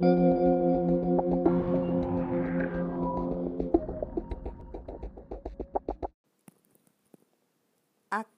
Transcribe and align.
A 0.00 0.04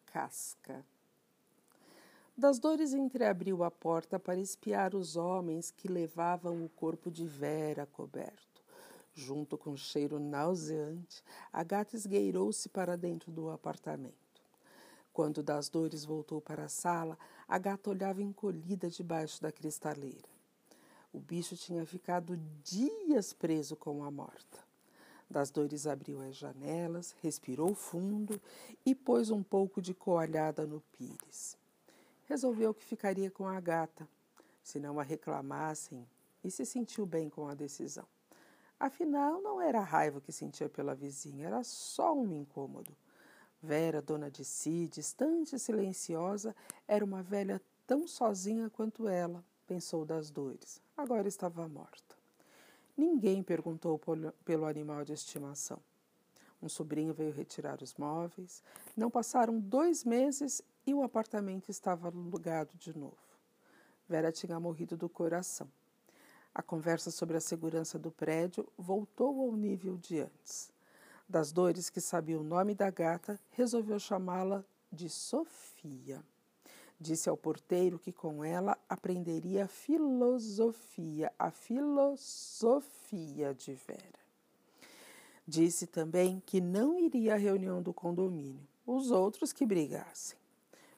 casca. 0.06 0.82
Das 2.34 2.58
dores 2.58 2.94
entreabriu 2.94 3.62
a 3.62 3.70
porta 3.70 4.18
para 4.18 4.40
espiar 4.40 4.94
os 4.94 5.16
homens 5.16 5.70
que 5.70 5.86
levavam 5.86 6.64
o 6.64 6.68
corpo 6.70 7.10
de 7.10 7.26
Vera 7.26 7.84
coberto. 7.84 8.64
Junto 9.12 9.58
com 9.58 9.72
o 9.72 9.76
cheiro 9.76 10.18
nauseante, 10.18 11.22
a 11.52 11.62
gata 11.62 11.94
esgueirou-se 11.94 12.70
para 12.70 12.96
dentro 12.96 13.30
do 13.30 13.50
apartamento. 13.50 14.14
Quando 15.12 15.42
das 15.42 15.68
dores 15.68 16.06
voltou 16.06 16.40
para 16.40 16.64
a 16.64 16.68
sala, 16.70 17.18
a 17.46 17.58
gata 17.58 17.90
olhava 17.90 18.22
encolhida 18.22 18.88
debaixo 18.88 19.42
da 19.42 19.52
cristaleira. 19.52 20.39
O 21.12 21.18
bicho 21.18 21.56
tinha 21.56 21.84
ficado 21.84 22.36
dias 22.62 23.32
preso 23.32 23.74
com 23.74 24.04
a 24.04 24.10
morta. 24.10 24.58
Das 25.28 25.50
dores 25.50 25.86
abriu 25.86 26.20
as 26.22 26.36
janelas, 26.36 27.14
respirou 27.20 27.74
fundo 27.74 28.40
e 28.84 28.94
pôs 28.94 29.30
um 29.30 29.42
pouco 29.42 29.80
de 29.80 29.94
coalhada 29.94 30.66
no 30.66 30.80
pires. 30.92 31.56
Resolveu 32.28 32.72
que 32.72 32.84
ficaria 32.84 33.30
com 33.30 33.46
a 33.46 33.60
gata, 33.60 34.08
se 34.62 34.78
não 34.78 35.00
a 35.00 35.02
reclamassem, 35.02 36.06
e 36.44 36.50
se 36.50 36.64
sentiu 36.64 37.04
bem 37.06 37.28
com 37.28 37.48
a 37.48 37.54
decisão. 37.54 38.06
Afinal, 38.78 39.42
não 39.42 39.60
era 39.60 39.80
a 39.80 39.84
raiva 39.84 40.20
que 40.20 40.32
sentia 40.32 40.68
pela 40.68 40.94
vizinha, 40.94 41.46
era 41.46 41.62
só 41.62 42.14
um 42.14 42.34
incômodo. 42.34 42.96
Vera, 43.62 44.00
dona 44.00 44.30
de 44.30 44.44
si, 44.44 44.88
distante 44.88 45.54
e 45.54 45.58
silenciosa, 45.58 46.56
era 46.88 47.04
uma 47.04 47.22
velha 47.22 47.60
tão 47.86 48.06
sozinha 48.06 48.70
quanto 48.70 49.06
ela, 49.06 49.44
pensou 49.70 50.04
das 50.04 50.32
dores. 50.32 50.82
Agora 50.96 51.28
estava 51.28 51.68
morta. 51.68 52.16
Ninguém 52.96 53.40
perguntou 53.40 54.00
pelo 54.44 54.66
animal 54.66 55.04
de 55.04 55.12
estimação. 55.12 55.78
Um 56.60 56.68
sobrinho 56.68 57.14
veio 57.14 57.32
retirar 57.32 57.80
os 57.80 57.94
móveis. 57.94 58.64
Não 58.96 59.08
passaram 59.08 59.60
dois 59.60 60.02
meses 60.04 60.60
e 60.84 60.92
o 60.92 61.04
apartamento 61.04 61.70
estava 61.70 62.08
alugado 62.08 62.76
de 62.76 62.92
novo. 62.98 63.16
Vera 64.08 64.32
tinha 64.32 64.58
morrido 64.58 64.96
do 64.96 65.08
coração. 65.08 65.70
A 66.52 66.62
conversa 66.62 67.12
sobre 67.12 67.36
a 67.36 67.40
segurança 67.40 67.96
do 67.96 68.10
prédio 68.10 68.66
voltou 68.76 69.40
ao 69.40 69.52
nível 69.52 69.96
de 69.96 70.18
antes. 70.18 70.72
Das 71.28 71.52
dores 71.52 71.88
que 71.88 72.00
sabia 72.00 72.40
o 72.40 72.42
nome 72.42 72.74
da 72.74 72.90
gata, 72.90 73.38
resolveu 73.52 74.00
chamá-la 74.00 74.64
de 74.90 75.08
Sofia. 75.08 76.24
Disse 77.00 77.30
ao 77.30 77.36
porteiro 77.36 77.98
que 77.98 78.12
com 78.12 78.44
ela 78.44 78.76
aprenderia 78.86 79.66
filosofia, 79.66 81.32
a 81.38 81.50
filosofia 81.50 83.54
de 83.54 83.72
Vera. 83.72 84.20
Disse 85.46 85.86
também 85.86 86.42
que 86.44 86.60
não 86.60 86.98
iria 86.98 87.34
à 87.34 87.38
reunião 87.38 87.80
do 87.80 87.94
condomínio, 87.94 88.68
os 88.86 89.10
outros 89.10 89.52
que 89.52 89.64
brigassem. 89.64 90.38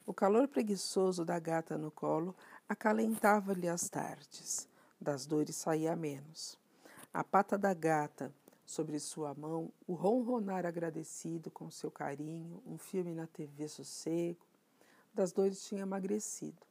O 0.04 0.12
calor 0.12 0.48
preguiçoso 0.48 1.24
da 1.24 1.38
gata 1.38 1.78
no 1.78 1.92
colo 1.92 2.34
acalentava-lhe 2.68 3.68
as 3.68 3.88
tardes. 3.88 4.68
Das 5.00 5.24
dores 5.24 5.54
saía 5.54 5.94
menos. 5.94 6.58
A 7.14 7.22
pata 7.22 7.56
da 7.56 7.72
gata, 7.72 8.34
sobre 8.66 8.98
sua 8.98 9.32
mão 9.34 9.70
o 9.86 9.94
ronronar 9.94 10.66
agradecido 10.66 11.50
com 11.50 11.70
seu 11.70 11.90
carinho, 11.90 12.60
um 12.66 12.76
filme 12.76 13.14
na 13.14 13.26
TV 13.26 13.68
sossego. 13.68 14.51
Das 15.14 15.30
dores 15.30 15.62
tinha 15.64 15.82
emagrecido. 15.82 16.66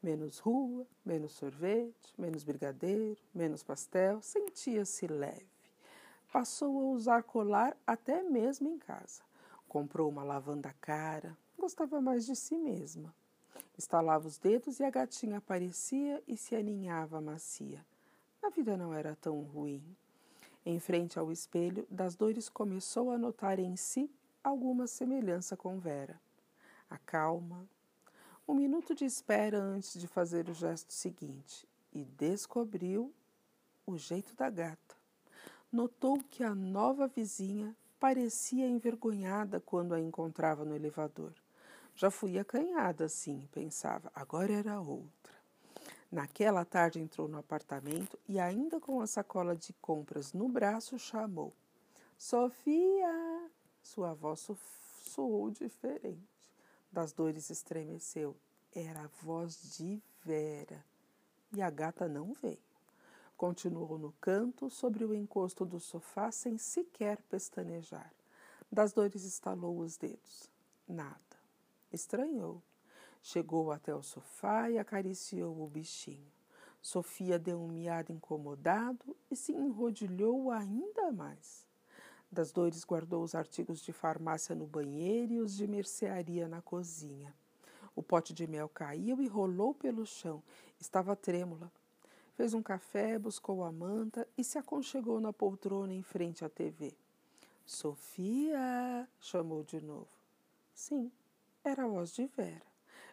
Menos 0.00 0.38
rua, 0.38 0.86
menos 1.04 1.32
sorvete, 1.32 2.14
menos 2.16 2.44
brigadeiro, 2.44 3.20
menos 3.34 3.62
pastel, 3.62 4.22
sentia-se 4.22 5.06
leve. 5.06 5.46
Passou 6.32 6.78
a 6.78 6.94
usar 6.94 7.22
colar 7.24 7.76
até 7.86 8.22
mesmo 8.22 8.68
em 8.68 8.78
casa. 8.78 9.22
Comprou 9.68 10.08
uma 10.08 10.22
lavanda 10.22 10.74
cara, 10.80 11.36
gostava 11.58 12.00
mais 12.00 12.24
de 12.24 12.36
si 12.36 12.56
mesma. 12.56 13.14
Estalava 13.76 14.28
os 14.28 14.38
dedos 14.38 14.80
e 14.80 14.84
a 14.84 14.90
gatinha 14.90 15.38
aparecia 15.38 16.22
e 16.26 16.36
se 16.36 16.54
aninhava 16.54 17.20
macia. 17.20 17.84
A 18.42 18.48
vida 18.48 18.76
não 18.76 18.94
era 18.94 19.16
tão 19.16 19.40
ruim. 19.40 19.82
Em 20.64 20.78
frente 20.78 21.18
ao 21.18 21.32
espelho, 21.32 21.86
das 21.90 22.14
dores 22.14 22.48
começou 22.48 23.10
a 23.10 23.18
notar 23.18 23.58
em 23.58 23.74
si 23.76 24.10
alguma 24.42 24.86
semelhança 24.86 25.56
com 25.56 25.78
Vera. 25.78 26.20
A 26.92 26.98
calma, 26.98 27.66
um 28.46 28.52
minuto 28.52 28.94
de 28.94 29.06
espera 29.06 29.58
antes 29.58 29.98
de 29.98 30.06
fazer 30.06 30.50
o 30.50 30.52
gesto 30.52 30.92
seguinte 30.92 31.66
e 31.90 32.04
descobriu 32.04 33.10
o 33.86 33.96
jeito 33.96 34.36
da 34.36 34.50
gata. 34.50 34.94
Notou 35.72 36.22
que 36.22 36.44
a 36.44 36.54
nova 36.54 37.08
vizinha 37.08 37.74
parecia 37.98 38.68
envergonhada 38.68 39.58
quando 39.58 39.94
a 39.94 40.00
encontrava 40.02 40.66
no 40.66 40.76
elevador. 40.76 41.32
Já 41.96 42.10
fui 42.10 42.38
acanhada 42.38 43.06
assim, 43.06 43.48
pensava, 43.52 44.12
agora 44.14 44.52
era 44.52 44.78
outra. 44.78 45.32
Naquela 46.10 46.62
tarde 46.62 47.00
entrou 47.00 47.26
no 47.26 47.38
apartamento 47.38 48.18
e, 48.28 48.38
ainda 48.38 48.78
com 48.78 49.00
a 49.00 49.06
sacola 49.06 49.56
de 49.56 49.72
compras 49.80 50.34
no 50.34 50.46
braço, 50.46 50.98
chamou: 50.98 51.54
Sofia! 52.18 53.50
Sua 53.80 54.12
voz 54.12 54.46
soou 55.06 55.50
diferente. 55.50 56.41
Das 56.92 57.12
dores 57.12 57.48
estremeceu. 57.48 58.36
Era 58.74 59.04
a 59.04 59.24
voz 59.24 59.76
de 59.76 60.02
Vera. 60.22 60.84
E 61.54 61.62
a 61.62 61.70
gata 61.70 62.06
não 62.06 62.34
veio. 62.34 62.58
Continuou 63.36 63.98
no 63.98 64.12
canto, 64.20 64.68
sobre 64.68 65.04
o 65.04 65.14
encosto 65.14 65.64
do 65.64 65.80
sofá, 65.80 66.30
sem 66.30 66.58
sequer 66.58 67.20
pestanejar. 67.22 68.12
Das 68.70 68.92
dores 68.92 69.24
estalou 69.24 69.78
os 69.78 69.96
dedos. 69.96 70.50
Nada. 70.86 71.18
Estranhou. 71.90 72.62
Chegou 73.22 73.72
até 73.72 73.94
o 73.94 74.02
sofá 74.02 74.70
e 74.70 74.78
acariciou 74.78 75.62
o 75.62 75.66
bichinho. 75.66 76.30
Sofia 76.80 77.38
deu 77.38 77.60
um 77.60 77.68
miado 77.68 78.12
incomodado 78.12 79.16
e 79.30 79.36
se 79.36 79.52
enrodilhou 79.52 80.50
ainda 80.50 81.10
mais. 81.12 81.64
Das 82.32 82.50
dores 82.50 82.82
guardou 82.82 83.22
os 83.22 83.34
artigos 83.34 83.82
de 83.82 83.92
farmácia 83.92 84.54
no 84.54 84.66
banheiro 84.66 85.34
e 85.34 85.40
os 85.40 85.54
de 85.54 85.66
mercearia 85.66 86.48
na 86.48 86.62
cozinha. 86.62 87.34
O 87.94 88.02
pote 88.02 88.32
de 88.32 88.46
mel 88.46 88.70
caiu 88.70 89.20
e 89.20 89.28
rolou 89.28 89.74
pelo 89.74 90.06
chão. 90.06 90.42
Estava 90.80 91.14
trêmula. 91.14 91.70
Fez 92.34 92.54
um 92.54 92.62
café, 92.62 93.18
buscou 93.18 93.62
a 93.62 93.70
manta 93.70 94.26
e 94.38 94.42
se 94.42 94.56
aconchegou 94.56 95.20
na 95.20 95.30
poltrona 95.30 95.92
em 95.92 96.02
frente 96.02 96.42
à 96.42 96.48
TV. 96.48 96.94
Sofia! 97.66 99.06
chamou 99.20 99.62
de 99.62 99.82
novo. 99.82 100.08
Sim, 100.72 101.12
era 101.62 101.84
a 101.84 101.86
voz 101.86 102.14
de 102.14 102.26
Vera. 102.28 102.66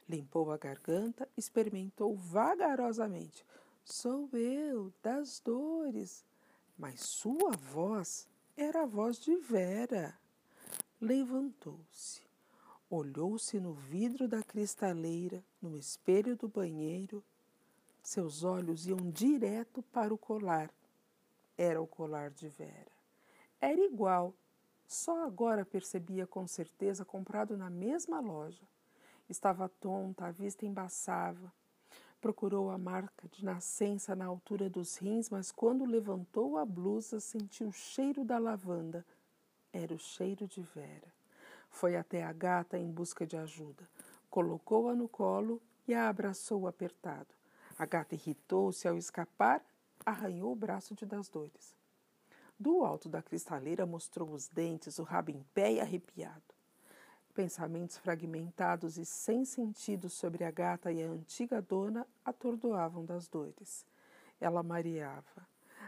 Limpou 0.08 0.50
a 0.50 0.58
garganta, 0.58 1.28
experimentou 1.36 2.16
vagarosamente. 2.16 3.46
Sou 3.84 4.30
eu, 4.32 4.94
das 5.04 5.42
dores. 5.42 6.24
Mas 6.78 7.02
sua 7.02 7.52
voz 7.52 8.26
era 8.62 8.82
a 8.82 8.86
voz 8.86 9.18
de 9.18 9.34
Vera. 9.38 10.14
Levantou-se, 11.00 12.22
olhou-se 12.90 13.58
no 13.58 13.74
vidro 13.74 14.28
da 14.28 14.44
cristaleira, 14.44 15.42
no 15.62 15.78
espelho 15.78 16.36
do 16.36 16.50
banheiro. 16.50 17.24
Seus 18.04 18.44
olhos 18.44 18.86
iam 18.86 19.10
direto 19.12 19.82
para 19.94 20.14
o 20.14 20.18
colar. 20.18 20.70
Era 21.58 21.82
o 21.82 21.88
colar 21.88 22.32
de 22.32 22.50
Vera. 22.50 22.92
Era 23.62 23.80
igual, 23.80 24.34
só 24.86 25.24
agora 25.26 25.64
percebia 25.64 26.28
com 26.28 26.46
certeza 26.46 27.06
comprado 27.06 27.56
na 27.56 27.70
mesma 27.70 28.20
loja. 28.20 28.68
Estava 29.30 29.70
tonta, 29.70 30.26
a 30.26 30.32
vista 30.32 30.66
embaçava. 30.66 31.50
Procurou 32.22 32.70
a 32.70 32.78
marca 32.78 33.28
de 33.30 33.46
nascença 33.46 34.14
na 34.16 34.26
altura 34.26 34.70
dos 34.70 34.98
rins, 34.98 35.30
mas 35.30 35.52
quando 35.52 35.86
levantou 35.86 36.58
a 36.58 36.66
blusa, 36.66 37.20
sentiu 37.20 37.70
o 37.70 37.74
cheiro 37.74 38.26
da 38.26 38.38
lavanda. 38.38 39.06
Era 39.72 39.94
o 39.94 40.00
cheiro 40.00 40.48
de 40.48 40.62
Vera. 40.62 41.14
Foi 41.70 41.96
até 41.96 42.24
a 42.24 42.34
gata 42.34 42.78
em 42.78 42.92
busca 42.92 43.26
de 43.26 43.38
ajuda. 43.38 43.88
Colocou-a 44.30 44.94
no 44.94 45.08
colo 45.08 45.62
e 45.88 45.94
a 45.94 46.10
abraçou 46.10 46.68
apertado. 46.68 47.34
A 47.78 47.86
gata 47.86 48.16
irritou-se 48.16 48.86
ao 48.88 48.98
escapar, 48.98 49.64
arranhou 50.06 50.52
o 50.52 50.56
braço 50.56 50.94
de 50.94 51.06
das 51.06 51.30
dores. 51.30 51.74
Do 52.60 52.84
alto 52.84 53.08
da 53.08 53.22
cristaleira 53.22 53.86
mostrou 53.86 54.32
os 54.32 54.50
dentes, 54.50 55.00
o 55.00 55.04
rabo 55.04 55.32
em 55.32 55.42
pé 55.54 55.74
e 55.74 55.80
arrepiado. 55.80 56.59
Pensamentos 57.40 57.98
fragmentados 57.98 58.98
e 58.98 59.06
sem 59.06 59.46
sentido 59.46 60.10
sobre 60.10 60.44
a 60.44 60.52
gata 60.52 60.92
e 60.92 61.02
a 61.02 61.08
antiga 61.08 61.62
dona 61.62 62.06
atordoavam 62.26 63.06
das 63.06 63.30
dores. 63.30 63.86
Ela 64.42 64.62
mareava, 64.62 65.48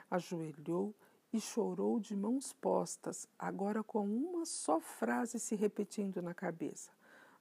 ajoelhou 0.10 0.96
e 1.34 1.42
chorou 1.42 2.00
de 2.00 2.16
mãos 2.16 2.54
postas, 2.54 3.28
agora 3.38 3.84
com 3.84 4.06
uma 4.08 4.46
só 4.46 4.80
frase 4.80 5.42
se 5.42 5.54
repetindo 5.54 6.22
na 6.22 6.34
cabeça: 6.34 6.90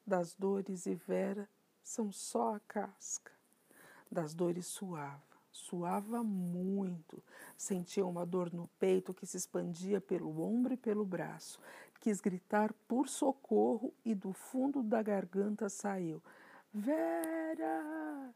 Das 0.05 0.35
dores 0.35 0.87
e 0.87 0.95
Vera 0.97 1.49
são 1.81 2.11
só 2.11 2.57
a 2.57 2.61
casca. 2.67 3.31
Das 4.11 4.35
dores 4.35 4.67
suava, 4.67 5.30
Suava 5.61 6.25
muito, 6.25 7.23
sentia 7.57 8.05
uma 8.05 8.25
dor 8.25 8.53
no 8.53 8.67
peito 8.79 9.13
que 9.13 9.27
se 9.27 9.37
expandia 9.37 10.01
pelo 10.01 10.41
ombro 10.41 10.73
e 10.73 10.77
pelo 10.77 11.05
braço. 11.05 11.61
Quis 12.01 12.19
gritar 12.19 12.73
por 12.89 13.09
socorro 13.09 13.93
e 14.05 14.15
do 14.15 14.33
fundo 14.33 14.83
da 14.83 15.03
garganta 15.03 15.69
saiu: 15.69 16.23
Vera! 16.73 18.35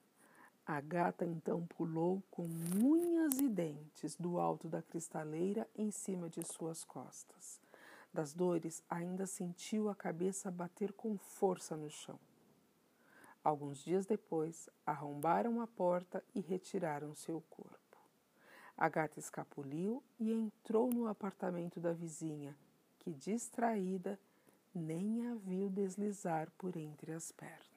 A 0.67 0.81
gata 0.81 1.25
então 1.25 1.67
pulou 1.67 2.23
com 2.31 2.47
unhas 2.77 3.39
e 3.39 3.49
dentes 3.49 4.15
do 4.17 4.39
alto 4.39 4.69
da 4.69 4.83
cristaleira 4.83 5.67
em 5.75 5.91
cima 5.91 6.29
de 6.29 6.43
suas 6.45 6.85
costas. 6.85 7.59
Das 8.13 8.35
dores, 8.35 8.83
ainda 8.89 9.27
sentiu 9.27 9.89
a 9.89 9.95
cabeça 9.95 10.51
bater 10.51 10.93
com 10.93 11.17
força 11.17 11.75
no 11.75 11.91
chão. 11.91 12.21
Alguns 13.45 13.85
dias 13.85 14.07
depois, 14.07 14.71
arrombaram 14.87 15.61
a 15.61 15.67
porta 15.67 16.25
e 16.35 16.41
retiraram 16.41 17.15
seu 17.15 17.43
corpo. 17.51 17.99
A 18.75 18.89
gata 18.89 19.19
escapuliu 19.19 20.03
e 20.19 20.33
entrou 20.33 20.91
no 20.91 21.07
apartamento 21.07 21.79
da 21.79 21.93
vizinha, 21.93 22.57
que, 22.99 23.13
distraída, 23.13 24.19
nem 24.75 25.29
a 25.29 25.35
viu 25.35 25.69
deslizar 25.69 26.51
por 26.57 26.75
entre 26.75 27.13
as 27.13 27.31
pernas. 27.31 27.74